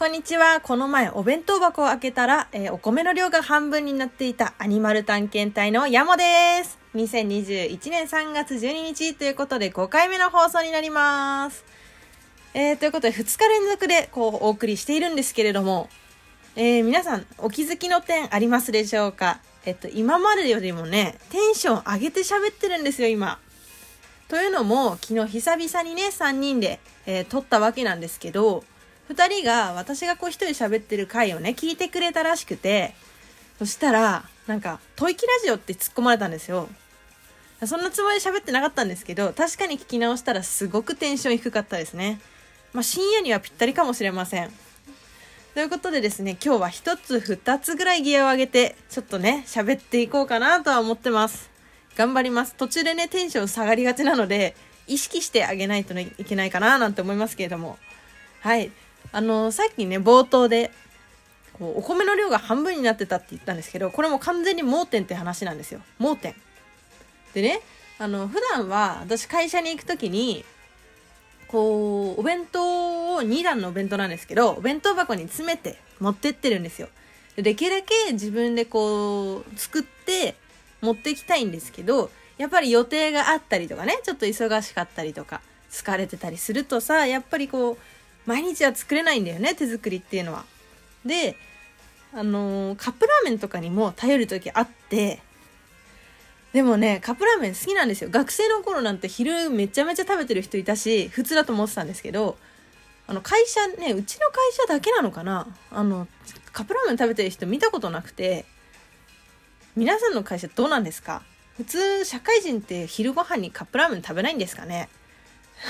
[0.00, 0.62] こんにちは。
[0.62, 6.24] この前お弁当箱を開けたら、えーお米の量が半分になっていたアニマル探検隊のヤモで
[6.64, 6.78] す。
[6.94, 11.66] 2021年3月12日ということで5回目の放送になります。
[12.54, 15.90] えー、ということで2日連続でこうお送りしているんですけれども、
[16.56, 19.40] えー皆さんお気づきの点ありますでしょうか？
[19.66, 23.38] えっと、今までよりもね、テンション上げて喋ってるんですよ、今。
[24.28, 28.64] というのも、昨日久々にね、3人で、えー撮ったわけなんですけど、
[29.10, 32.94] 2人が私がこう一人喋ってる回をね、聞いてくれたらしくて、
[33.58, 36.68] そしたら、なんか、吐息ラジオって突っ込まれたんですよ。
[37.66, 42.20] そんなつもりで喋ってなかったんですけど、確かに聞き直したらすごくテンション低かったですね。
[42.72, 44.50] まあ、深夜にはぴったりかもしれません。
[45.54, 51.50] ということでですね、今日は一つ二つぐらいギアを上げて、ちょっとね、喋っていこうかなとは思ってます。
[51.96, 52.54] 頑張ります。
[52.54, 54.54] 途中でね、テンション下がりがちなので、
[54.86, 57.78] 意識してあげないといけないかななんて思いますけれども。
[58.40, 58.70] はい。
[59.12, 60.70] あのさっきね、冒頭で、
[61.58, 65.80] こうお米の量が半分になってたって言ったんですけど、これも完全に盲点って話なんですよ。
[65.98, 66.34] 盲点。
[67.34, 67.60] でね、
[67.98, 70.44] あの、普段は私会社に行くときに、
[71.48, 76.88] こう、お弁当を2段のお弁当なんですけど、お弁当箱に詰めて持ってってるんですよ。
[77.36, 80.36] でできるだけ自分でこう、作って
[80.80, 87.78] 持ってきたいんですけど、やっぱり予定があったりとかね、ちょっと忙しかったりとか、疲れてたりするとさ、やっぱりこう、
[88.26, 90.44] 毎日は作れないんだよね、手作りっていうのは。
[91.04, 91.36] で、
[92.12, 95.20] あのーカップラーメンとかにも頼る時あって、
[96.52, 98.10] でもね、カップラーメン好きなんですよ。
[98.10, 102.36] 学生の頃なんて昼めちゃめちゃ食べてる人いたし、普通だと思ってたんですけど、
[103.06, 106.08] あの会社ね、うちの会社だけなのかなあの、
[106.52, 108.44] カップラーメン食べてる人見たことなくて、
[109.76, 111.22] 皆さんの会社どうなんですか？
[111.56, 114.88] 普通、社会人って昼ご飯にカップラーメン食べないんですかね？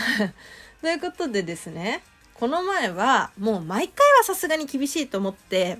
[0.80, 2.02] ということでですね、
[2.40, 5.76] この前はもう毎回はさすがに厳しいと思って、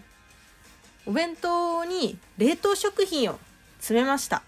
[1.07, 3.39] お弁当に冷凍食品を
[3.79, 4.43] 詰めました。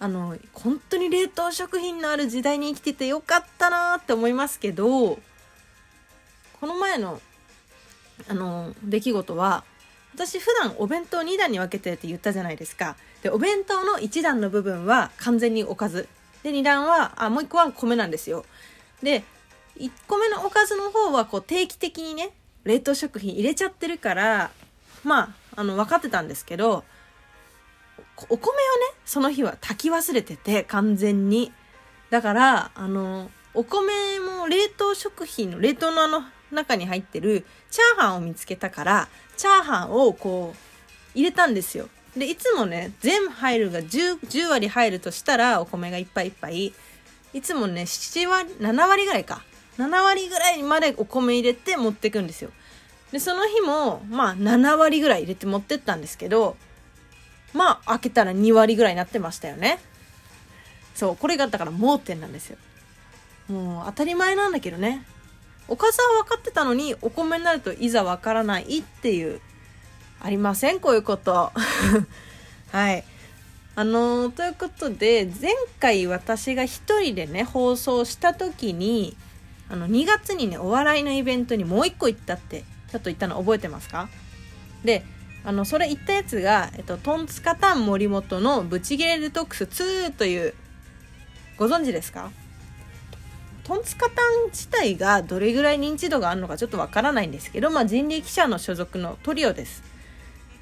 [0.00, 5.20] あの、本当に冷凍食品のある時代に生きててよかったなーって思いますけど、
[6.60, 7.20] この前の、
[8.26, 9.62] あの、出来事は、
[10.16, 12.96] 私普段お弁当2段に分けてって言ったじゃないですか。
[13.22, 16.08] で、お弁当の1段の部分は完全におかず。
[16.42, 18.44] で、2段は、あ、もう1個は米なんですよ。
[19.04, 19.22] で、
[19.78, 22.30] 1個目のおかずの方はこう定期的にね、
[22.64, 24.50] 冷凍食品入れちゃってるから、
[25.04, 26.84] まあ、あの、分かってたんですけど、
[28.28, 28.58] お米をね、
[29.04, 31.52] その日は炊き忘れてて、完全に。
[32.10, 40.58] だから、あの、お米も冷凍食品の冷凍のあの中に入ってるチャーハンを見つけたから、チャーハンをこう、
[41.14, 41.88] 入れたんですよ。
[42.16, 46.72] で、いつもね、全部入るが 10, 10割入るとしたら、お米がいっぱいいっぱい。
[47.32, 49.42] いつもね、7割、7割ぐらいか。
[49.78, 52.50] 7割ぐらいまでお米入れて持ってくんですよ。
[53.12, 56.56] で、その日も、まあ、7割ぐらい入れて持ってったんですけど、
[57.54, 59.78] まあ、開けたら2割ぐらいになってましたよね。
[60.94, 62.58] そう、これがだから盲点なんですよ。
[63.48, 65.04] もう当たり前なんだけどね。
[65.68, 69.40] おかずは分かってたのに、お米になるといざ分からないっていう、
[70.20, 71.52] ありませんこういうこと。
[72.72, 73.04] はい。
[73.76, 79.16] あのーということで、前回私が一人でね、放送した時に、
[79.70, 84.08] あの、2月にね、お笑いのイベントにもう一個行ったって、ちょっと言ったの覚えてますか？
[84.84, 85.04] で、
[85.44, 90.54] あの、それ言ったやつが、えっと、トンツカタン森本のブチギレデトックス2という、
[91.58, 92.30] ご存知ですか？
[93.64, 99.82] トンツカタン自体がどれぐらい認知度があるのかちょっとわからないんですけど、まあ、人力車の所属のトリオです。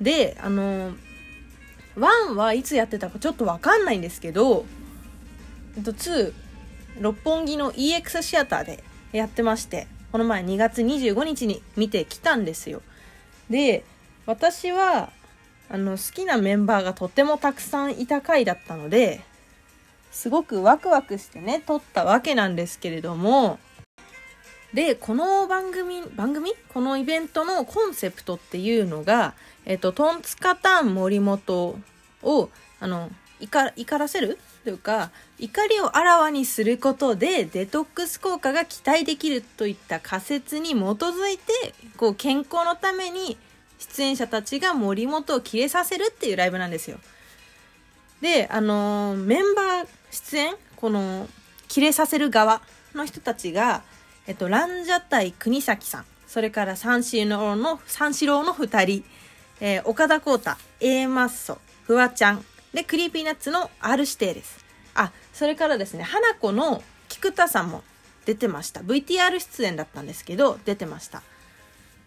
[0.01, 0.93] で、あの、
[1.95, 4.67] 1はいつやってたかちょっとわかんないんですけど、
[5.77, 6.33] えっと、2、
[7.01, 8.83] 六本木の EX シアターで
[9.17, 12.83] やってまして、この前2月25日に見てきたんですよ。
[13.51, 13.85] で、
[14.27, 15.11] 私は、
[15.69, 19.21] あの、好きなメンバーがとてもたくさんいた回だったので、
[20.13, 23.59] すごくワクワクしてね、撮ったわけなんですけれども、
[24.73, 26.53] で、この番組、番組？
[26.75, 29.35] このイベントのコンセプトっていうのが、
[29.65, 31.79] えっと、トンツカタン森本
[32.23, 33.11] を、あの、
[33.41, 34.39] 怒怒らせる？
[34.67, 43.37] というか、怒りをあらわにすることでデトックス効果が期待できるといった仮説に基づいて、こう、健康のために
[43.79, 46.99] 出演者たちが森本を切れさせるっていうライブなんですよ。
[48.21, 51.29] で、あのーメンバー出演この、
[51.69, 52.61] 切れさせる側
[52.93, 53.85] の人たちが、
[54.27, 59.05] えっと、ランジャタイ国崎さん、それから三四郎の、三四郎の二人、
[59.61, 62.45] えー岡田光太、A マッソ、フワちゃん、
[62.77, 64.63] で、クリーピーナッツの R 指定です。
[64.95, 67.83] あ、それからですね、ハナコの菊田さんも
[68.27, 68.81] 出てました。
[68.81, 71.23] VTR 出演だったんですけど、出てました。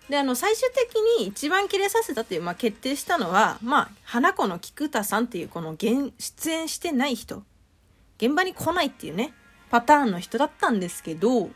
[0.10, 7.44] であの最終的に一番切れさせたっていう、まあ、決定したのはまあハナコの菊田さんっていうこの現出演してない人
[8.18, 9.34] 現場に来ないっていうね
[9.70, 11.52] パターンの人だったんですけど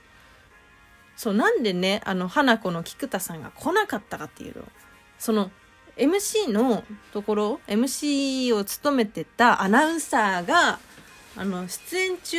[1.15, 4.61] そうなんでねあのハナコの菊田さんが来なかったかっていうと
[5.17, 5.49] その
[5.97, 10.79] MC のところ MC を務めてたアナウンサーが
[11.35, 12.37] あの出演中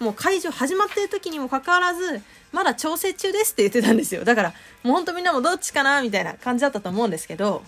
[0.00, 2.20] もう会場始まってる時にもかかわらず
[2.52, 4.24] まだ調整中ですって言ってたんですよ。
[4.24, 7.62] だからもうほんとみんなもどっちかなみたいな感じだったと思うんですけど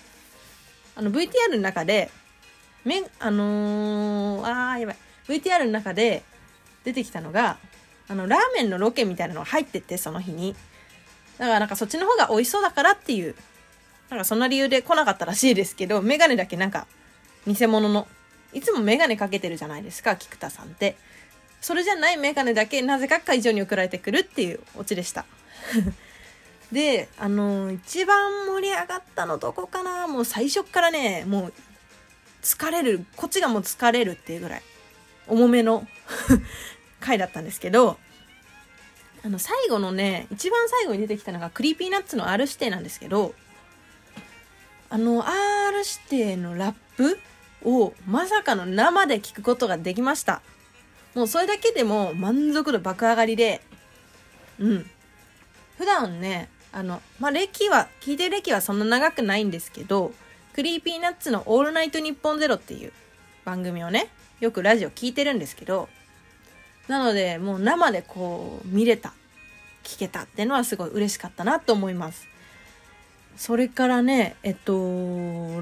[0.96, 2.10] あの VTR の中で
[2.84, 4.96] めあのー、あやばい。
[5.28, 6.22] VTR の中で
[6.84, 7.58] 出てきたのが
[8.08, 10.54] あのラーメンのロケみたいなのが入っててその日に。
[11.38, 13.34] だからなんかそっちの方が美味しそうだからっていう
[14.10, 16.86] なんかそんな理由で来なかったらしいですけどメガネだけなんか
[17.46, 18.06] 偽物の。
[18.54, 20.96] いつもメガネかけてるじゃないですか菊田さんって。
[21.60, 25.24] それじゃないメガネだけなぜか会場に送られてくるっていうオチでした。
[26.72, 30.06] であの一番盛り上がったのどこかな？
[30.06, 31.52] もう最初からねもう
[32.42, 34.62] 疲れるこっちがもう疲れるっていうぐらい
[35.26, 35.86] 重めの
[37.00, 37.98] 回だったんですけど
[39.24, 43.34] あの最後のね一番最後に出てきたのがクリーピーナッツの R 指定なんですけど
[44.90, 47.18] あの R 指定のラップ
[47.64, 50.42] をまさかの生で聞くことができました。
[51.14, 53.60] もうそれだけでも満足度爆上がりで。
[54.58, 54.90] うん。
[55.76, 60.12] 普段ねあのまあ歴は聞いてる歴はそんな長くないんですけど
[60.54, 62.92] Creepy Nuts の「オールナイトニッポンゼロっていう
[63.44, 64.08] 番組をね
[64.40, 65.88] よくラジオ聞いてるんですけど
[66.88, 69.12] なのでもう生でこう見れた
[69.84, 72.26] 聞けたっていうのはすごい嬉しかったなと思います。
[73.38, 74.72] それからねえっと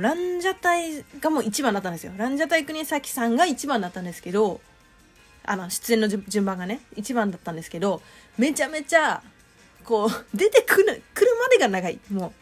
[0.01, 2.13] ランジャタイがもう1番だったんですよ。
[2.17, 4.63] ランジャタイ国崎さんが1番だったんですけど
[5.45, 8.01] あの出演の順番がね1番だったんですけど
[8.39, 9.23] めちゃめちゃ
[9.85, 12.01] こう出てくる来るまでが長い。
[12.11, 12.33] も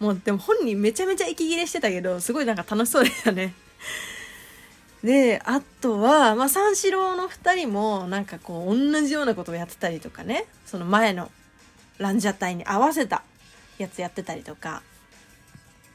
[0.00, 3.54] うもうでも本人めちゃめちゃ息切れしてたけどすごいなんか楽しそうでしたね。
[5.02, 10.46] であとは、まあ、三四郎の2人もなんかこう同じようなことをやってたりとかね。
[10.66, 11.32] その前の
[11.98, 13.24] ランジャタイに合わせた。
[13.78, 14.82] やつやってたりとか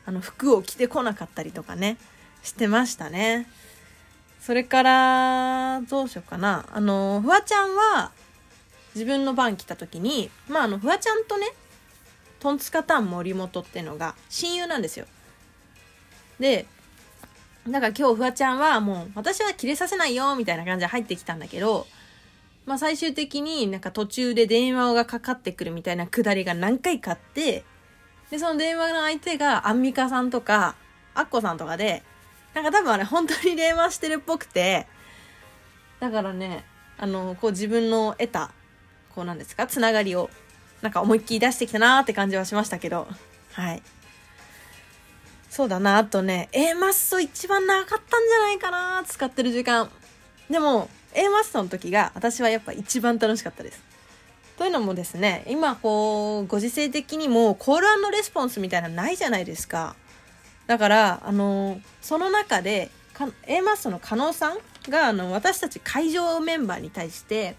[0.06, 1.98] あの服を着てこなかったりとかね
[2.42, 3.48] してましたね。
[4.42, 6.66] それからどうしようかな。
[6.74, 8.12] あのフワちゃんは
[8.94, 11.48] 自分の番来た時にまああのフワちゃんとね
[12.40, 15.06] トンツカタン森本っていうのが親友なんですよ。
[16.40, 16.66] で
[17.66, 21.88] だから今日フワちゃんはもう私は切れさせないよみたいな感じで入ってきたんだけど、
[22.66, 27.64] まあ最終的になんか途中で電話がかかってくるみたいなくだりが何回かあって、
[28.34, 30.74] で、その電話の相手がアンミカさんとか、
[31.14, 32.02] アッコさんとかで、
[32.56, 34.88] なんか多分あれ本当に電話してるっぽくて、
[36.00, 36.66] だからね、
[36.98, 38.50] あの、こう自分の得た、
[39.14, 40.32] こうなんですか、つながりを、
[40.82, 43.08] なんか思いっきり出してきたなーって感じはしましたけど、
[43.52, 43.84] はい。
[45.52, 49.92] そうだな、あとね、A マッソ一番長かったんじゃないかな、使ってる時間。
[50.50, 53.93] でも、A マッソの時が私はやっぱ一番楽しかったです。
[54.58, 59.96] というのもですね、今こう、ご時世的にもコールレスポンスみたいなのないじゃないですか。
[60.68, 62.90] だから、あの、その中で、
[63.48, 64.58] A マッソの加納さん
[64.90, 67.56] が、あの、私たち会場メンバーに対して、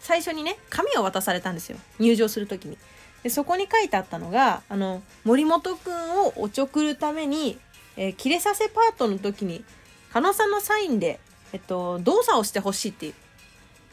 [0.00, 1.78] 最初にね、紙を渡されたんですよ。
[1.98, 2.78] 入場する時に。
[3.22, 7.58] でそこに書いてあったのがあの森本くんをおちょくるために、
[7.96, 9.64] えー、切れさせパートの時に
[10.12, 11.20] 加納さんのサインで、
[11.52, 13.14] えっと、動作をしてほしいっていう。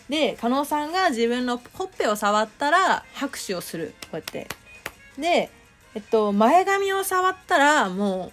[0.10, 3.94] で加納さんが自分のほっぺを触ったら拍手をする。
[4.04, 4.48] こうやって。
[5.18, 5.50] で、
[5.96, 8.32] えっと、前髪を触ったらも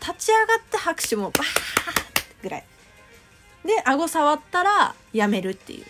[0.00, 2.64] う立ち上がって拍手もバーってぐらい。
[3.64, 5.84] で顎触ったらやめるっていう。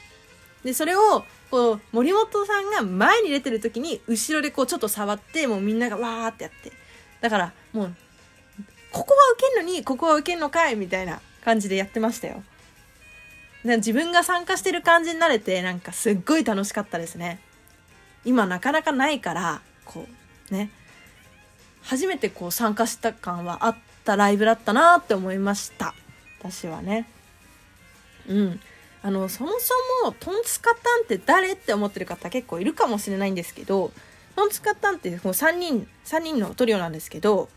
[0.64, 6.72] でそれをこう森本さんが前に出てる時に後ろでこうちょっと触ってもうみんながわーってやって。
[7.20, 7.94] だからもう
[8.90, 12.42] ここは受けんのにここは受けんのかいみたいな感じでやってましたよ。
[13.64, 17.40] 自分が参加してる感じになれてなんかすっごい楽しかったですね。
[18.24, 20.06] 今なかなかないからこ
[20.50, 20.70] うね。
[21.82, 25.94] 初めてこう参加した感はあったライブだったなって思いました。
[26.38, 27.06] 私はね。
[28.28, 28.60] うん。
[29.02, 29.74] あのそもそ
[30.04, 33.92] もトンツカタンって誰って思ってる方結構いるかもしれないんですけど
[34.36, 37.48] トンツカタンってもう3人3人のトリオなんですけど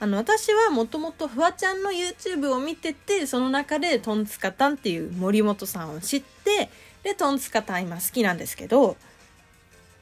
[0.00, 6.70] あの私はもともとフワちゃんの YouTube を見ててその中でトンツカタンっていう森本さんを知って
[7.02, 8.96] でトンツカタン今好きなんですけど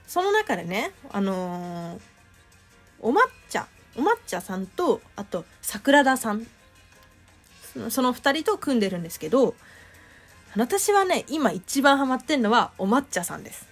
[0.07, 2.01] その中でねあのー、
[3.01, 3.17] お抹
[3.49, 6.47] 茶お抹茶さんとあと桜田さん
[7.89, 9.55] その2人と組んでるんですけど
[10.59, 13.69] 私はね、今一番ハマってんのはお抹茶さんです。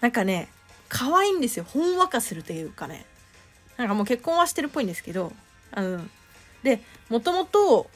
[0.00, 0.48] なんかね、
[0.88, 1.64] 可愛いんですよ。
[1.64, 3.04] ほんわかするというかね。
[3.76, 5.32] なんかもう結婚はしてるっぽいんですけど、
[5.78, 6.00] あの、
[6.64, 7.88] で、もともと、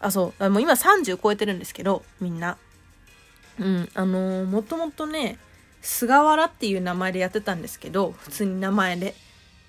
[0.00, 2.58] あ、そう、もう今30超えてるんですけど、みんな。
[3.60, 5.38] うん、あのー、もともとね、
[5.82, 9.14] 菅原っていう名前でやってたんですけど、普通に名前で。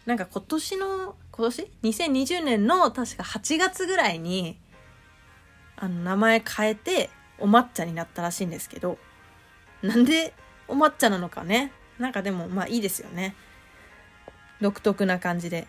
[0.07, 4.57] なんか今年の、今年 ?2020 年の確か8月ぐらいに、
[5.75, 8.97] あの、名前変えて、お抹茶になったらしいんですけど、
[9.83, 10.33] なんで
[10.67, 11.71] お抹茶なのかね。
[11.99, 13.35] なんかでも、まあいいですよね。
[14.59, 15.67] 独特な感じで。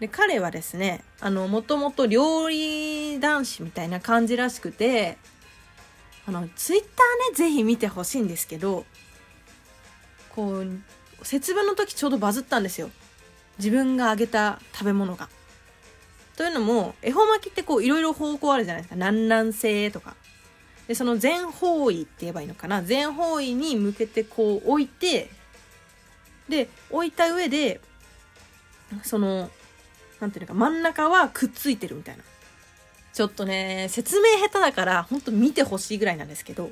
[0.00, 5.18] で、彼はですね、もともと料理男子みたいな感じらしくて、
[6.26, 8.86] あの、ツイッターね、ぜひ見てほしいんですけど、
[10.30, 10.66] こう、
[11.22, 12.90] 節分の時ちょうどバズったんですよ。
[13.58, 15.28] 自分があげた食べ物が。
[16.36, 18.94] というのも、恵方巻きってこう、いろいろ方向あるじゃないですか。
[18.94, 20.16] 南南西とか。
[20.88, 22.82] で、その全方位って言えばいいのかな。
[22.82, 25.30] 全方位に向けてこう置いて、
[26.48, 27.82] で、置いた上で、
[29.02, 29.50] その、
[30.20, 32.22] なんていうか、真ん中はくっついてるみたいな。
[33.12, 36.70] ちょっとね、説明下手だから、ほんと見てほしいぐらいなんですけど、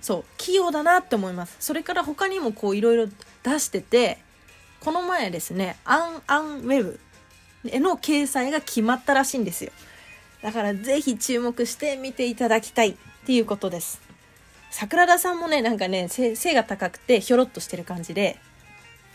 [0.00, 1.56] そう、器用だなって思います。
[1.60, 3.06] それから他にもこういろいろ
[3.42, 4.18] 出してて、
[4.80, 7.00] この前ですね、アンアンウェブ
[7.64, 9.72] の掲載が決まったらしいんですよ。
[10.42, 12.94] だからぜひ注目して見ていただきたいっ
[13.26, 14.00] ていうことです。
[14.70, 18.38] 桜田さんもね、なんかね、背が高くてひょろっとしてる感じで、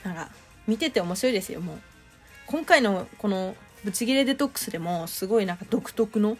[0.03, 0.29] なんか
[0.67, 1.79] 見てて面白いですよ、もう。
[2.51, 6.38] 今回のこのブチギレデトックスでもすごいなんか独特の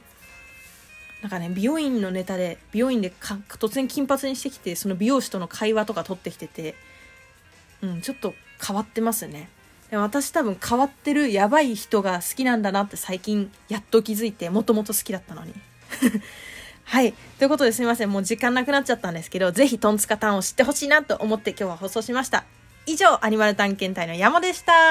[1.22, 6.76] なんかね美容院のネタで美容院で突然金髪にしてきてその美容師との会話とか撮ってきてて
[7.82, 8.34] うんちょっと
[8.66, 9.50] 変わってますね
[9.90, 15.54] で私多分変わってるやばい人が好きなんだなって最近やっと気づいてもともと好きだったのに
[16.84, 17.14] はい。
[17.40, 18.12] ということですみません。
[18.12, 22.44] もう時間なくなっちゃったんですけど、ぜひトンツカタンを知ってほしいなと思って今日は放送しました。
[22.86, 24.74] 以上、アニマル探検隊の山でした。